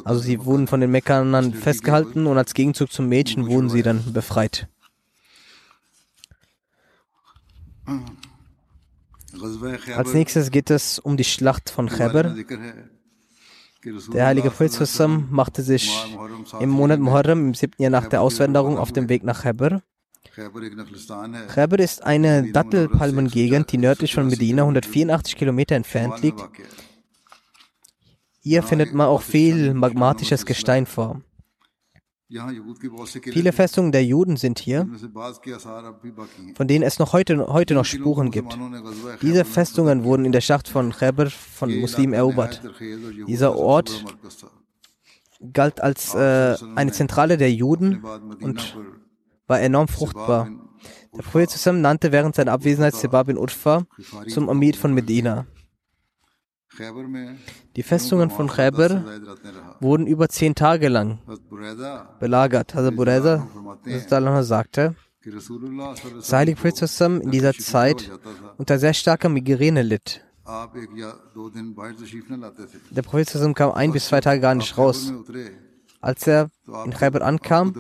[0.05, 4.13] Also sie wurden von den Mekkanern festgehalten und als Gegenzug zum Mädchen wurden sie dann
[4.13, 4.69] befreit.
[9.97, 12.35] Als nächstes geht es um die Schlacht von Khaybar.
[14.13, 15.93] Der heilige Prophet machte sich
[16.61, 19.83] im Monat Muharram, im siebten Jahr nach der Auswanderung, auf dem Weg nach Khaybar.
[20.35, 26.41] Khaybar ist eine Dattelpalmengegend, die nördlich von Medina 184 Kilometer entfernt liegt.
[28.41, 31.21] Hier findet man auch viel magmatisches Gestein vor.
[32.31, 34.87] Viele Festungen der Juden sind hier,
[36.55, 38.59] von denen es noch heute, heute noch Spuren gibt.
[39.23, 42.61] Diese Festungen wurden in der Schlacht von Khaybar von Muslimen erobert.
[43.27, 44.05] Dieser Ort
[45.55, 48.03] galt als äh, eine Zentrale der Juden
[48.43, 48.77] und
[49.47, 50.51] war enorm fruchtbar.
[51.17, 53.87] Der Prophet zusammen nannte während seiner Abwesenheit Sebab bin Utfa
[54.29, 55.47] zum Amir von Medina.
[57.77, 59.05] Die Festungen von Khaybar
[59.81, 61.19] wurden über zehn Tage lang
[62.21, 62.75] belagert.
[62.75, 63.47] Hazrat Bureza
[64.43, 68.11] sagte, dass Heilige Prophet in dieser Zeit
[68.57, 70.25] unter sehr starker Migräne litt.
[72.91, 75.13] Der Prophet kam ein bis zwei Tage gar nicht raus.
[76.01, 76.51] Als er
[76.85, 77.75] in Khaybar ankam,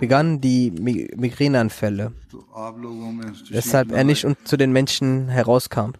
[0.00, 2.12] begannen die Migräneanfälle,
[3.50, 5.92] weshalb er nicht zu den Menschen herauskam.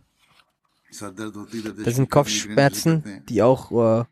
[1.84, 4.04] Das sind Kopfschmerzen, die auch uh,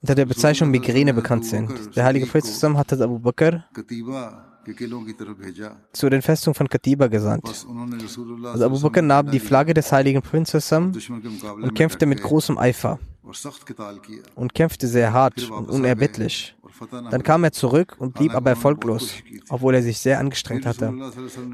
[0.00, 1.94] unter der Bezeichnung Migräne bekannt sind.
[1.96, 3.64] Der heilige Prophet zusammen hat Abu Bakr
[5.92, 7.46] zu den Festungen von Katiba gesandt.
[7.46, 10.92] Also Abu Bakr nahm die Flagge des heiligen Prinzessin
[11.62, 12.98] und kämpfte mit großem Eifer
[14.34, 16.56] und kämpfte sehr hart und unerbittlich.
[17.10, 19.14] Dann kam er zurück und blieb aber erfolglos,
[19.48, 20.92] obwohl er sich sehr angestrengt hatte.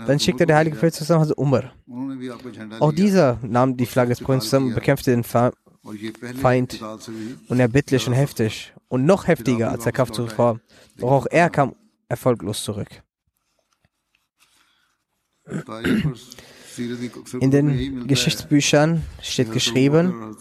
[0.06, 1.72] Dann schickte der heilige Prophet zusammen also Umar.
[2.80, 6.80] Auch dieser nahm die Flagge des Prinzen und bekämpfte den Feind
[7.48, 10.60] unerbittlich und heftig und noch heftiger als der Kampf zuvor.
[10.98, 11.74] Doch auch er kam
[12.08, 13.02] erfolglos zurück.
[17.40, 20.34] In den Geschichtsbüchern steht geschrieben,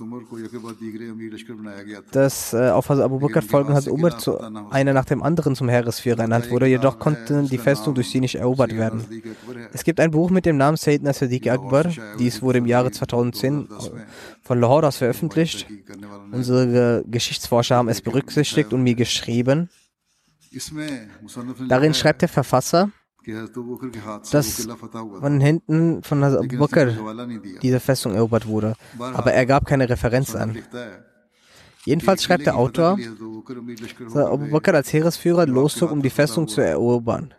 [2.11, 4.39] dass äh, auf Abu Bakr folgen hat Umar zu,
[4.71, 8.35] einer nach dem anderen zum Heeresführer ernannt wurde, jedoch konnte die Festung durch sie nicht
[8.35, 9.05] erobert werden.
[9.73, 13.67] Es gibt ein Buch mit dem Namen Sayyidina Sadiq Akbar, dies wurde im Jahre 2010
[14.41, 15.67] von Lahore aus veröffentlicht.
[16.31, 19.69] Unsere Geschichtsforscher haben es berücksichtigt und mir geschrieben.
[21.67, 22.91] Darin schreibt der Verfasser,
[24.31, 24.67] dass
[25.19, 26.93] von hinten von Abu Bakr
[27.62, 28.75] diese Festung erobert wurde.
[28.99, 30.57] Aber er gab keine Referenz an.
[31.86, 37.33] Jedenfalls schreibt der Autor, dass Abu Bakr als Heeresführer loszog, um die Festung zu erobern.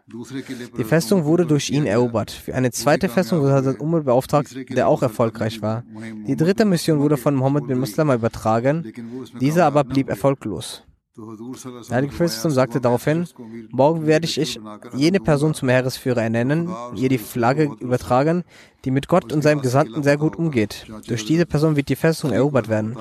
[0.77, 2.31] Die Festung wurde durch ihn erobert.
[2.31, 5.85] Für eine zweite Festung wurde Hazrat Umar beauftragt, der auch erfolgreich war.
[6.27, 8.93] Die dritte Mission wurde von Mohammed bin Muslima übertragen,
[9.41, 10.83] dieser aber blieb erfolglos.
[11.17, 13.29] Der Heilige Prophet sagte daraufhin,
[13.71, 14.59] morgen werde ich
[14.97, 18.43] jene Person zum Heeresführer ernennen ihr die Flagge übertragen,
[18.85, 20.87] die mit Gott und seinem Gesandten sehr gut umgeht.
[21.07, 22.97] Durch diese Person wird die Festung erobert werden.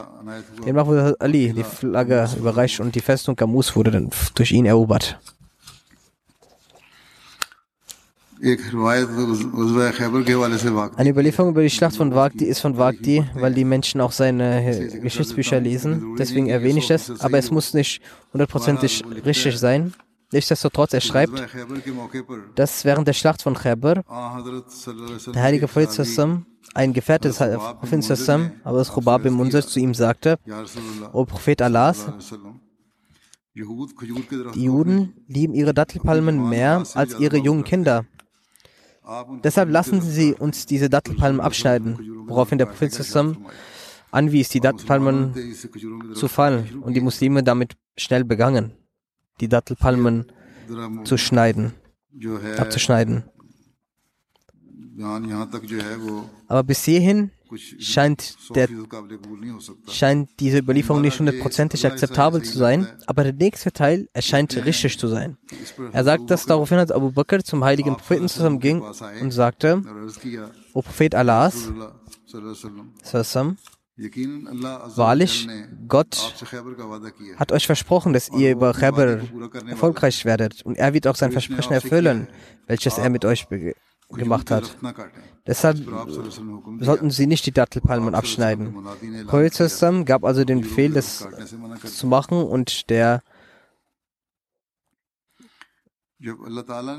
[0.63, 5.19] Demnach wurde Ali die Flagge überreicht und die Festung Gamus wurde dann durch ihn erobert.
[10.95, 14.99] Eine Überlieferung über die Schlacht von Wagdi ist von Wagdi, weil die Menschen auch seine
[15.01, 16.15] Geschichtsbücher lesen.
[16.17, 18.01] Deswegen erwähne ich das, aber es muss nicht
[18.33, 19.93] hundertprozentig richtig sein.
[20.33, 21.41] Nichtsdestotrotz, er schreibt,
[22.55, 24.03] dass während der Schlacht von Khaybar
[25.33, 25.89] der heilige Prophet
[26.73, 30.37] ein Gefährte des Propheten, aber das Khubab im Munzir zu ihm sagte,
[31.13, 32.07] O Prophet Allahs,
[33.55, 38.05] die Juden lieben ihre Dattelpalmen mehr als ihre jungen Kinder.
[39.43, 42.93] Deshalb lassen Sie uns diese Dattelpalmen abschneiden, woraufhin der Prophet
[44.11, 45.33] anwies, die Dattelpalmen
[46.13, 48.73] zu fallen und die Muslime damit schnell begangen,
[49.41, 50.31] die Dattelpalmen
[51.03, 51.73] zu schneiden,
[52.57, 53.23] abzuschneiden.
[56.47, 58.67] Aber bis hierhin scheint, der,
[59.87, 65.07] scheint diese Überlieferung nicht hundertprozentig akzeptabel zu sein, aber der nächste Teil erscheint richtig zu
[65.07, 65.37] sein.
[65.91, 68.81] Er sagt, dass daraufhin als Abu Bakr zum heiligen Propheten zusammen ging
[69.21, 69.81] und sagte,
[70.73, 71.71] O Prophet Allahs,
[74.95, 75.47] Wahrlich,
[75.87, 76.43] Gott
[77.35, 79.19] hat euch versprochen, dass ihr über Khaybar
[79.67, 80.63] erfolgreich werdet.
[80.63, 82.27] Und er wird auch sein Versprechen erfüllen,
[82.65, 83.47] welches er mit euch
[84.09, 84.77] gemacht hat.
[85.45, 85.77] Deshalb
[86.79, 88.75] sollten sie nicht die Dattelpalmen abschneiden.
[89.27, 91.27] Prophet gab also den Befehl, das
[91.85, 93.21] zu machen und der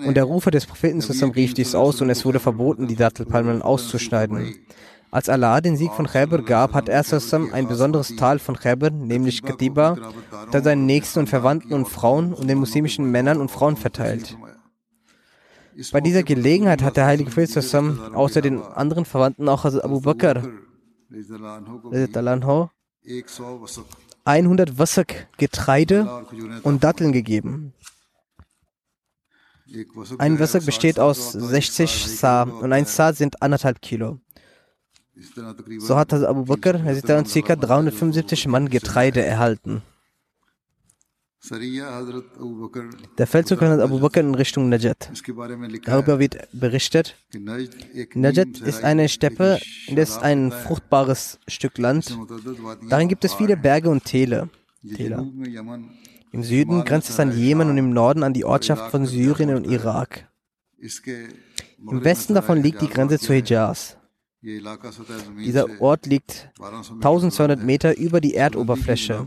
[0.06, 4.54] und der Rufer des Propheten rief dies aus und es wurde verboten, die Dattelpalmen auszuschneiden.
[5.10, 7.04] Als Allah den Sieg von Khaybar gab, hat er
[7.52, 9.96] ein besonderes Tal von Khaybar, nämlich Katiba,
[10.44, 14.36] unter seinen Nächsten und Verwandten und Frauen und den muslimischen Männern und Frauen verteilt.
[15.92, 17.74] Bei dieser Gelegenheit hat der heilige Prophet
[18.14, 20.42] außer den anderen Verwandten auch Abu Bakr
[24.24, 26.26] 100 Wassak Getreide
[26.62, 27.72] und Datteln gegeben.
[30.18, 34.20] Ein Wassak besteht aus 60 Sa und ein Sa sind anderthalb Kilo.
[35.78, 37.56] So hat Abu Bakr ca.
[37.56, 39.82] 375 Mann Getreide erhalten.
[43.18, 45.10] Der Feldzug von Abu Bakr in Richtung Najat.
[45.84, 47.16] Darüber wird berichtet.
[48.14, 49.60] Najat ist eine Steppe,
[49.94, 52.16] das ist ein fruchtbares Stück Land.
[52.88, 54.48] Darin gibt es viele Berge und Täler.
[54.96, 55.26] Täler.
[56.32, 59.66] Im Süden grenzt es an Jemen und im Norden an die Ortschaft von Syrien und
[59.66, 60.28] Irak.
[60.80, 63.96] Im Westen davon liegt die Grenze zu Hijaz.
[64.42, 69.26] Dieser Ort liegt 1200 Meter über die Erdoberfläche.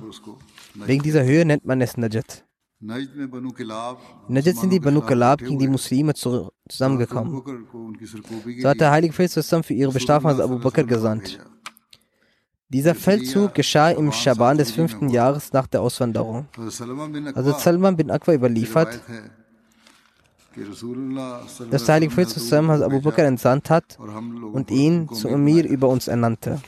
[0.85, 2.43] Wegen dieser Höhe nennt man es Najat.
[2.79, 7.41] Najat sind die Banu Kalab gegen die Muslime zusammengekommen.
[8.61, 11.39] So hat der Heilige Prophet für ihre Bestrafung als Abu Bakr gesandt.
[12.69, 16.47] Dieser Feldzug geschah im Schaban des fünften Jahres nach der Auswanderung.
[17.33, 19.01] Also Salman bin Akwa überliefert,
[21.71, 26.61] dass der Heilige Prophet Abu Bakr entsandt hat und ihn zum Emir über uns ernannte.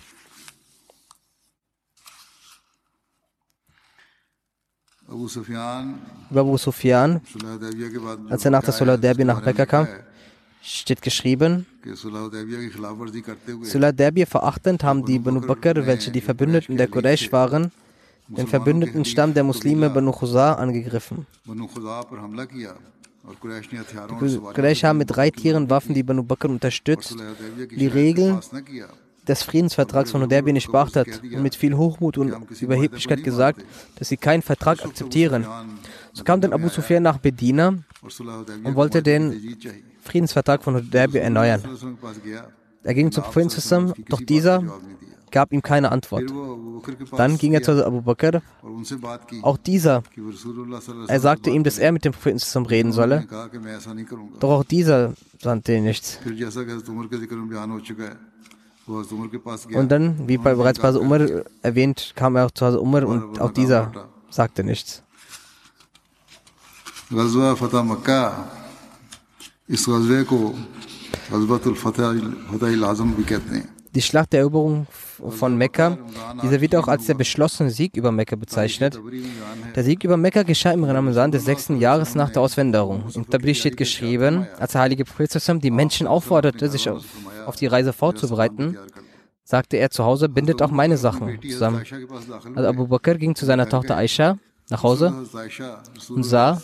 [5.09, 7.21] Über Abu Sufyan,
[8.29, 9.87] als er nach der Sulah Derbi nach Mekka kam,
[10.61, 11.65] steht geschrieben,
[13.63, 17.71] Sulah Derbi verachtend haben die Banu Bakr, welche die Verbündeten der Quraysh waren,
[18.27, 21.25] den verbündeten Stamm der Muslime Banu Khuzar angegriffen.
[21.45, 21.59] Die
[24.53, 27.15] Quraysh haben mit drei Tieren Waffen die Banu Bakr unterstützt.
[27.75, 28.39] Die Regeln
[29.29, 33.63] des Friedensvertrags von Hudaybiyah nicht beachtet und mit viel Hochmut und Überheblichkeit gesagt,
[33.97, 35.45] dass sie keinen Vertrag akzeptieren.
[36.13, 37.75] So kam dann Abu Sufyan nach Bedina
[38.63, 39.57] und wollte den
[40.01, 41.61] Friedensvertrag von Hudaybiyah erneuern.
[42.83, 44.63] Er ging zum zusammen, doch dieser
[45.31, 46.23] gab ihm keine Antwort.
[47.15, 48.41] Dann ging er zu Abu Bakr.
[49.41, 50.03] Auch dieser,
[51.07, 53.27] er sagte ihm, dass er mit dem Propheten reden solle.
[54.39, 56.19] Doch auch dieser sandte nichts.
[59.75, 61.21] Und dann, wie bereits bei Umar
[61.61, 63.91] erwähnt, kam er auch zu Hause Umar und auch dieser
[64.29, 65.03] sagte nichts.
[73.95, 74.87] die Schlacht der Eroberung
[75.29, 75.97] von Mekka,
[76.43, 78.99] dieser wird auch als der beschlossene Sieg über Mekka bezeichnet.
[79.75, 83.03] Der Sieg über Mekka geschah im Ramazan des sechsten Jahres nach der Auswanderung.
[83.13, 87.03] Im Tabri steht geschrieben, als der heilige Prophet die Menschen aufforderte, sich auf,
[87.49, 88.77] auf die Reise vorzubereiten,
[89.43, 91.83] sagte er zu Hause, bindet auch meine Sachen zusammen.
[92.55, 94.37] Also Abu Bakr ging zu seiner Tochter Aisha
[94.69, 95.13] nach Hause
[96.09, 96.61] und sah,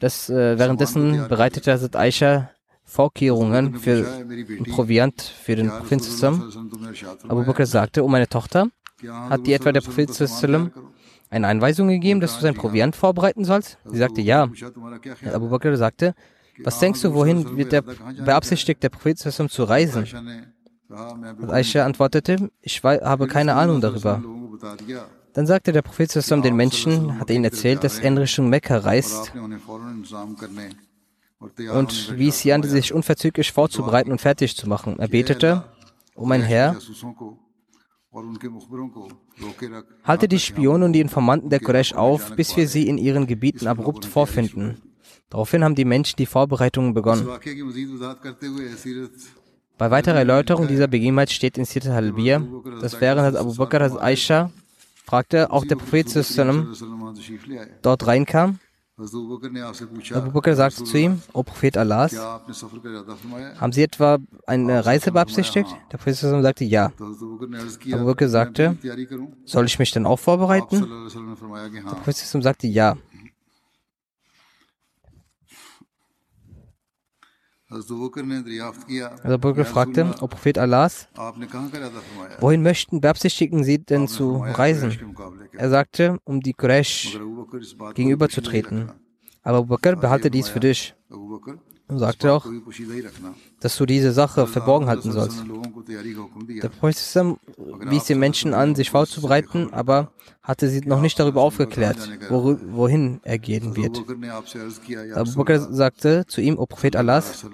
[0.00, 2.50] dass äh, währenddessen bereitete Hazrat Aisha
[2.84, 4.04] Vorkehrungen für
[4.70, 6.42] Proviant für den Propheten.
[7.28, 8.68] Abu Bakr sagte, oh meine Tochter,
[9.30, 10.10] hat dir etwa der Prophet
[11.30, 13.78] eine Einweisung gegeben, dass du sein Proviant vorbereiten sollst?
[13.84, 14.48] Sie sagte, ja.
[15.32, 16.14] Abu Bakr sagte,
[16.62, 20.06] was denkst du, wohin wird der beabsichtigt, der Prophet zu reisen?
[21.48, 24.22] Aisha antwortete, ich habe keine Ahnung darüber.
[25.34, 29.32] Dann sagte der Prophet den Menschen, hat ihnen erzählt, dass er Richtung Mekka reist
[31.72, 34.98] und wies sie an, sich unverzüglich vorzubereiten und fertig zu machen.
[34.98, 35.64] Er betete,
[36.14, 36.76] O mein Herr,
[40.04, 43.66] halte die Spione und die Informanten der Quraysh auf, bis wir sie in ihren Gebieten
[43.66, 44.91] abrupt vorfinden.
[45.32, 47.26] Daraufhin haben die Menschen die Vorbereitungen begonnen.
[49.78, 52.42] Bei weiterer Erläuterung dieser Begebenheit steht in Sirat al-Halbiya,
[52.82, 54.50] dass während Abu Bakr als Aisha
[55.06, 56.06] fragte, auch der Prophet
[57.80, 58.58] dort reinkam.
[58.98, 65.74] Abu Bakr sagte zu ihm, O Prophet Allahs, haben Sie etwa eine Reise beabsichtigt?
[65.90, 66.92] Der Prophet sagte, ja.
[66.98, 68.76] Abu Bakr sagte,
[69.46, 70.86] soll ich mich denn auch vorbereiten?
[71.10, 72.98] Der Prophet sagte, ja.
[77.72, 81.08] Also Burger fragte, O Prophet Allahs,
[82.38, 84.92] wohin möchten, beabsichtigen Sie denn zu reisen?
[85.52, 87.18] Er sagte, um die Quraysh
[87.94, 88.92] gegenüberzutreten.
[89.42, 90.94] Aber Abu Bakr behalte dies für dich
[91.88, 92.46] und sagte auch,
[93.60, 95.44] dass du diese Sache verborgen halten sollst.
[96.62, 96.96] Der Prophet
[97.90, 100.12] wies den Menschen an, sich vorzubereiten, aber
[100.42, 101.98] hatte sie noch nicht darüber aufgeklärt,
[102.30, 104.02] wohin er gehen wird.
[105.14, 107.44] Abu Bakr sagte zu ihm, O Prophet Allahs,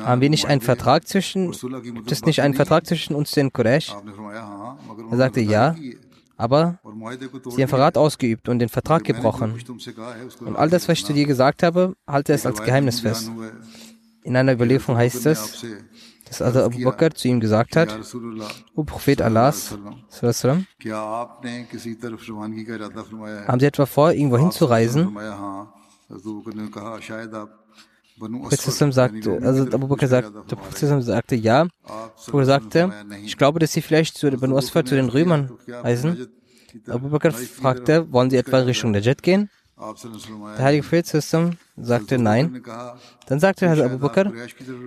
[0.00, 3.94] haben wir nicht einen Vertrag zwischen, gibt es nicht einen Vertrag zwischen uns den Quraysh?
[5.10, 5.76] Er sagte ja,
[6.38, 6.78] aber
[7.50, 9.54] sie haben Verrat ausgeübt und den Vertrag gebrochen.
[10.40, 13.30] Und all das, was ich zu dir gesagt habe, halte es als Geheimnis fest.
[14.22, 15.66] In einer Überlieferung heißt es,
[16.26, 17.98] dass also Abu Bakr zu ihm gesagt hat,
[18.74, 19.76] O Prophet Allahs,
[23.46, 25.16] haben Sie etwa vor, irgendwo hinzureisen?
[28.18, 31.66] Prophet sagte, also Abu Bakr sagte, der Prophet sagte ja.
[32.26, 32.92] Abu sagte,
[33.24, 36.28] ich glaube, dass sie vielleicht zu Banu Asfar, zu den Römern reisen.
[36.86, 39.50] Abu Bakr fragte, wollen sie etwa in Richtung der Jet gehen?
[39.78, 41.06] Der heilige Prophet
[41.76, 42.62] sagte nein.
[43.26, 44.32] Dann sagte Abu Bakr,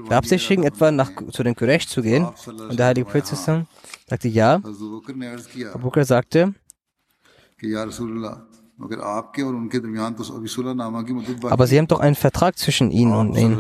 [0.10, 2.28] beabsichtigen etwa nach, zu den Quraysh zu gehen?
[2.46, 4.56] Und der heilige Prophet sagte ja.
[4.56, 6.54] Abu Bakr sagte,
[11.50, 13.60] aber sie haben doch einen Vertrag zwischen ihnen und ihnen.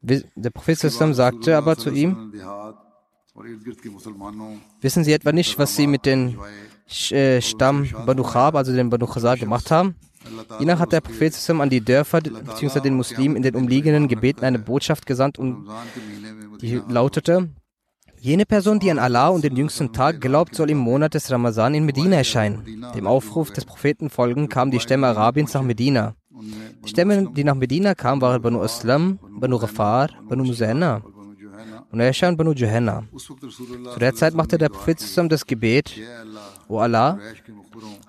[0.00, 2.32] Der Prophet sagte aber zu ihm,
[4.80, 6.38] wissen Sie etwa nicht, was Sie mit dem
[7.10, 9.94] äh, Stamm Banu Khab, also dem Banu Khazar, gemacht haben?
[10.58, 12.80] Jener hat der Prophet an die Dörfer bzw.
[12.80, 15.66] den Muslimen in den umliegenden Gebeten eine Botschaft gesandt und
[16.60, 17.48] die lautete,
[18.20, 21.74] Jene Person, die an Allah und den jüngsten Tag glaubt, soll im Monat des Ramazan
[21.74, 22.84] in Medina erscheinen.
[22.94, 26.14] Dem Aufruf des Propheten folgend kamen die Stämme Arabiens nach Medina.
[26.84, 30.44] Die Stämme, die nach Medina kamen, waren Banu Aslam, Banu Rafar, Banu
[31.90, 33.04] und Aisha und Banu Johanna.
[33.16, 35.94] Zu der Zeit machte der Prophet zusammen das Gebet,
[36.68, 37.18] O Allah,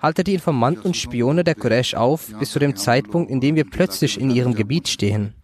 [0.00, 3.64] halte die Informanten und Spione der Quraysh auf, bis zu dem Zeitpunkt, in dem wir
[3.64, 5.34] plötzlich in ihrem Gebiet stehen.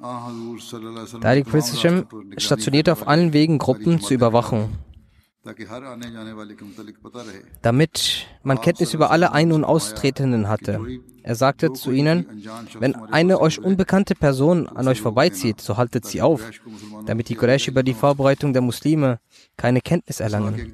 [0.00, 2.06] Heilige Prophet
[2.40, 4.70] stationierte auf allen Wegen Gruppen zur Überwachung,
[7.62, 10.80] damit man Kenntnis über alle Ein- und Austretenden hatte.
[11.24, 12.26] Er sagte zu ihnen,
[12.78, 16.48] wenn eine euch unbekannte Person an euch vorbeizieht, so haltet sie auf,
[17.06, 19.18] damit die Quraysh über die Vorbereitung der Muslime
[19.56, 20.72] keine Kenntnis erlangen.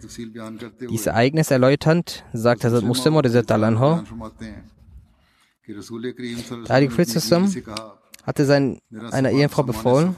[0.81, 3.45] Dieses Ereignis erläuternd, sagt Hazrat Muslim oder Der
[6.69, 10.17] Heilige Prophet hatte sein, einer Ehefrau befohlen,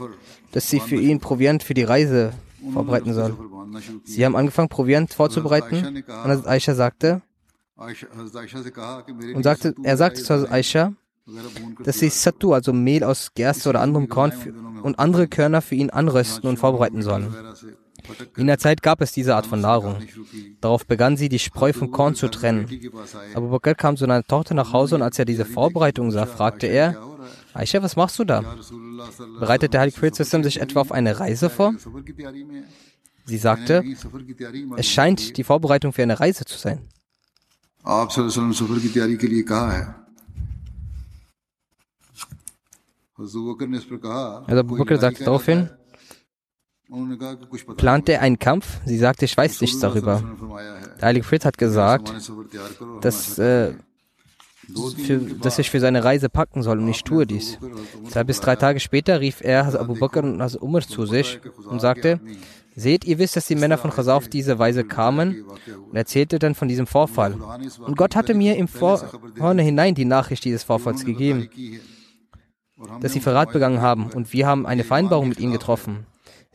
[0.51, 2.33] dass sie für ihn Proviant für die Reise
[2.73, 3.37] vorbereiten soll.
[4.03, 7.21] Sie haben angefangen, Proviant vorzubereiten und Aisha sagte,
[7.75, 10.93] und sagte, er sagte zu Aisha,
[11.83, 14.31] dass sie Sattu, also Mehl aus Gerste oder anderem Korn
[14.81, 17.35] und andere Körner für ihn anrösten und vorbereiten sollen.
[18.37, 19.97] In der Zeit gab es diese Art von Nahrung.
[20.61, 22.67] Darauf begann sie, die Spreu vom Korn zu trennen.
[23.33, 26.67] Abu Bakr kam zu seiner Tochter nach Hause und als er diese Vorbereitung sah, fragte
[26.67, 26.95] er,
[27.57, 28.41] Aisha, was machst du da?
[29.39, 31.73] Bereitet der Heilige Prophet sich etwa auf eine Reise vor?
[33.25, 33.83] Sie sagte,
[34.77, 36.87] es scheint die Vorbereitung für eine Reise zu sein.
[43.13, 45.69] Also Abu Bakr sagte daraufhin,
[47.75, 48.79] plant er einen Kampf?
[48.85, 50.23] Sie sagte, ich weiß nichts darüber.
[50.99, 52.13] Der Heilige Fritz hat gesagt,
[53.01, 53.73] dass, äh,
[55.05, 57.57] für, dass ich für seine Reise packen soll und ich tue dies.
[58.09, 61.39] Zwei bis drei Tage später rief er Abu Bakr und Umar zu sich
[61.69, 62.19] und sagte,
[62.79, 65.45] Seht, ihr wisst, dass die Männer von Chazar auf diese Weise kamen
[65.89, 67.35] und erzählte dann von diesem Vorfall.
[67.79, 71.49] Und Gott hatte mir im Vorhinein die Nachricht dieses Vorfalls gegeben
[73.01, 76.05] dass sie Verrat begangen haben und wir haben eine Vereinbarung mit ihnen getroffen.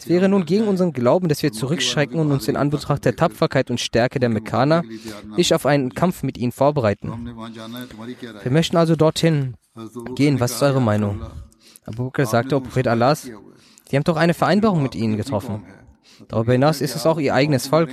[0.02, 3.70] Es wäre nun gegen unseren Glauben, dass wir zurückschrecken und uns in Anbetracht der Tapferkeit
[3.70, 4.82] und Stärke der Mekkaner
[5.36, 7.08] nicht auf einen Kampf mit ihnen vorbereiten.
[8.42, 9.54] Wir möchten also dorthin
[10.16, 10.40] gehen.
[10.40, 11.20] Was ist eure Meinung?
[11.86, 13.30] Abu Bakr sagte, O Prophet Allahs,
[13.88, 15.62] Sie haben doch eine Vereinbarung mit ihnen getroffen.
[16.26, 17.90] Darüber hinaus ist es auch ihr eigenes Volk.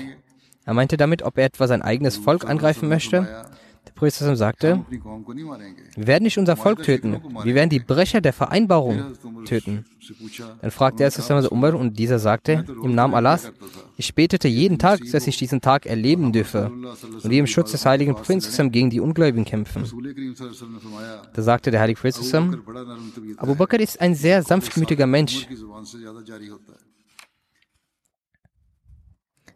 [0.66, 3.45] Er meinte damit, ob er etwa sein eigenes Volk angreifen möchte.
[3.89, 9.13] Der Prophet sagte, wir werden nicht unser Volk töten, wir werden die Brecher der Vereinbarung
[9.45, 9.85] töten.
[10.61, 13.51] Dann fragte er Sassam Umar und dieser sagte, im Namen Allahs,
[13.97, 17.85] ich betete jeden Tag, dass ich diesen Tag erleben dürfe und wie im Schutz des
[17.85, 19.83] heiligen Propheten gegen die Ungläubigen kämpfen.
[21.33, 22.59] Da sagte der heilige Prophet,
[23.37, 25.47] Abu Bakr ist ein sehr sanftmütiger Mensch.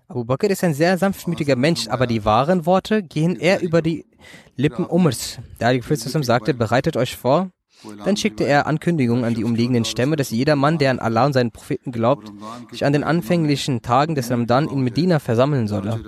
[0.08, 4.06] Abu Bakr ist ein sehr sanftmütiger Mensch, aber die wahren Worte gehen eher über die
[4.56, 5.39] Lippen Umrs.
[5.60, 7.51] Der Heilige Prophet sagte, bereitet euch vor.
[8.06, 11.34] Dann schickte er Ankündigungen an die umliegenden Stämme, dass jeder Mann, der an Allah und
[11.34, 12.32] seinen Propheten glaubt,
[12.72, 16.01] sich an den anfänglichen Tagen des Ramadan in Medina versammeln solle.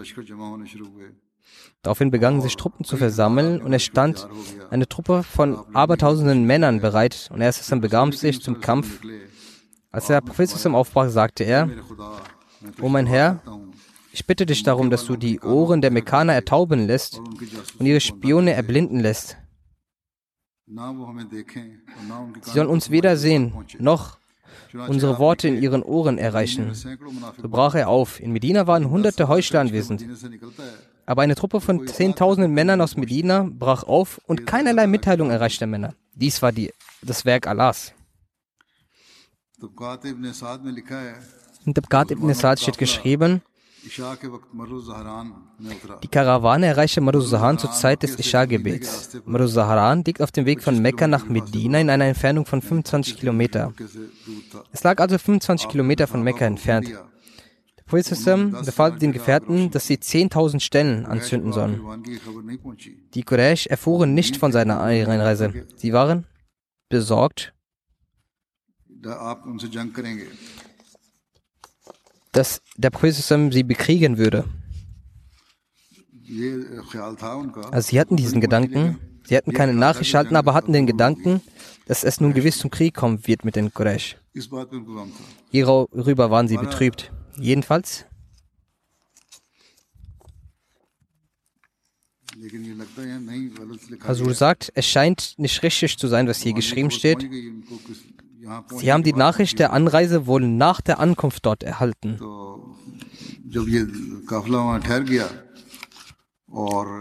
[1.82, 4.28] Daraufhin begannen sich Truppen zu versammeln und es stand
[4.72, 9.02] eine Truppe von abertausenden Männern bereit und er begab sich zum Kampf.
[9.92, 11.70] Als der Prophet aufbrach, sagte er,
[12.82, 13.42] O mein Herr,
[14.16, 18.54] ich bitte dich darum, dass du die Ohren der Mekkaner ertauben lässt und ihre Spione
[18.54, 19.36] erblinden lässt.
[20.66, 24.18] Sie sollen uns weder sehen, noch
[24.88, 26.74] unsere Worte in ihren Ohren erreichen.
[26.74, 28.22] So brach er auf.
[28.22, 30.06] In Medina waren hunderte Heuchler anwesend.
[31.06, 35.94] Aber eine Truppe von zehntausenden Männern aus Medina brach auf und keinerlei Mitteilung erreichte Männer.
[36.14, 37.94] Dies war die, das Werk Allahs.
[41.66, 43.42] In Tabqat ibn Sa'd steht geschrieben,
[46.02, 49.22] die Karawane erreichte Maruzahan zur Zeit des Isha-Gebets.
[49.26, 53.74] Maruzahan liegt auf dem Weg von Mekka nach Medina in einer Entfernung von 25 Kilometer.
[54.72, 56.90] Es lag also 25 Kilometer von Mekka entfernt.
[56.90, 61.82] Der Prophet befahl den Gefährten, dass sie 10.000 Stellen anzünden sollen.
[63.14, 65.68] Die Quraysh erfuhren nicht von seiner Einreise.
[65.76, 66.26] Sie waren
[66.90, 67.54] besorgt
[72.36, 74.44] dass der Prophet sie bekriegen würde.
[77.72, 81.42] Also sie hatten diesen Gedanken, sie hatten keine Nachricht erhalten, aber hatten den Gedanken,
[81.88, 84.18] dass es nun gewiss zum Krieg kommen wird mit den Quraysh.
[85.52, 87.12] Hierüber waren sie betrübt.
[87.38, 88.06] Jedenfalls
[94.02, 97.26] Also sagt, es scheint nicht richtig zu sein, was hier geschrieben steht.
[98.78, 102.20] Sie haben die Nachricht der Anreise wohl nach der Ankunft dort erhalten.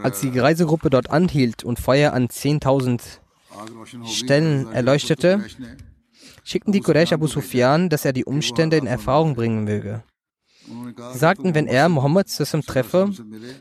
[0.02, 3.00] Als die Reisegruppe dort anhielt und Feuer an 10.000
[4.04, 5.44] Stellen erleuchtete,
[6.42, 10.02] schickten die Quraysh Abu Sufyan, dass er die Umstände in Erfahrung bringen möge.
[11.12, 13.10] Sie sagten, wenn er Muhammad treffe,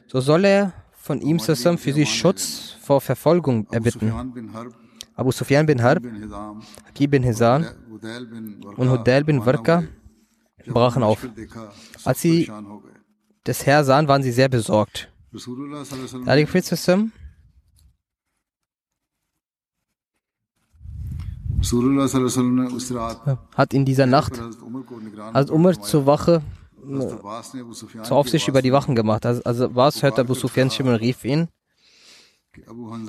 [0.08, 4.14] so soll er von ihm für sie Schutz vor Verfolgung erbitten.
[5.16, 6.04] Abu Sufyan bin Harb,
[6.88, 7.68] Haki bin Hizan
[8.78, 9.84] und Hudail bin Warka
[10.66, 11.28] brachen auf.
[12.04, 12.50] Als sie
[13.44, 15.12] das Herr sahen, waren sie sehr besorgt.
[15.32, 15.40] Der
[23.36, 24.42] Prophet hat in dieser Nacht
[25.34, 26.42] als Umar zur Wache
[28.04, 29.26] zur Aufsicht über die Wachen gemacht.
[29.26, 31.48] Also, also was hört Abu Sufyan Shimon rief ihn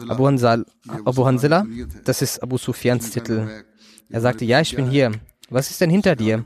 [0.08, 0.64] Abu Hansal,
[1.04, 1.66] Abu Hansala,
[2.04, 3.64] das ist Abu Sufyans Titel.
[4.08, 5.12] Er sagte, ja, ich bin hier.
[5.50, 6.44] Was ist denn hinter dir?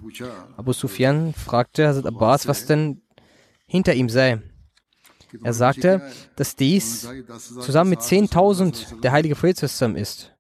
[0.56, 3.02] Abu Sufyan fragte Hazrat Abbas, was denn
[3.66, 4.42] hinter ihm sei.
[5.44, 7.06] Er sagte, dass dies
[7.60, 10.34] zusammen mit 10.000 der heilige Prophet ist.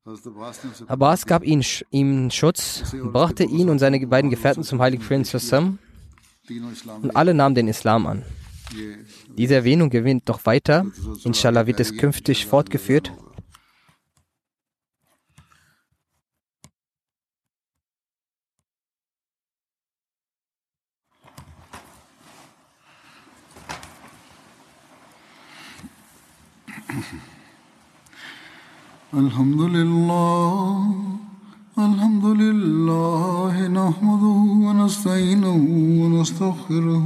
[0.86, 5.32] Abbas gab ihm, ihm Schutz, brachte ihn und seine beiden Gefährten zum heiligen Prophet
[7.02, 8.24] und alle nahmen den Islam an.
[8.75, 8.97] ये
[9.37, 10.85] Diese Erwähnung gewinnt doch weiter.
[11.23, 13.11] Inshallah wird es künftig fortgeführt.
[29.13, 30.95] الحمد لله
[31.77, 35.57] الحمد لله نحمده ونستعينه
[36.01, 37.05] ونستغفره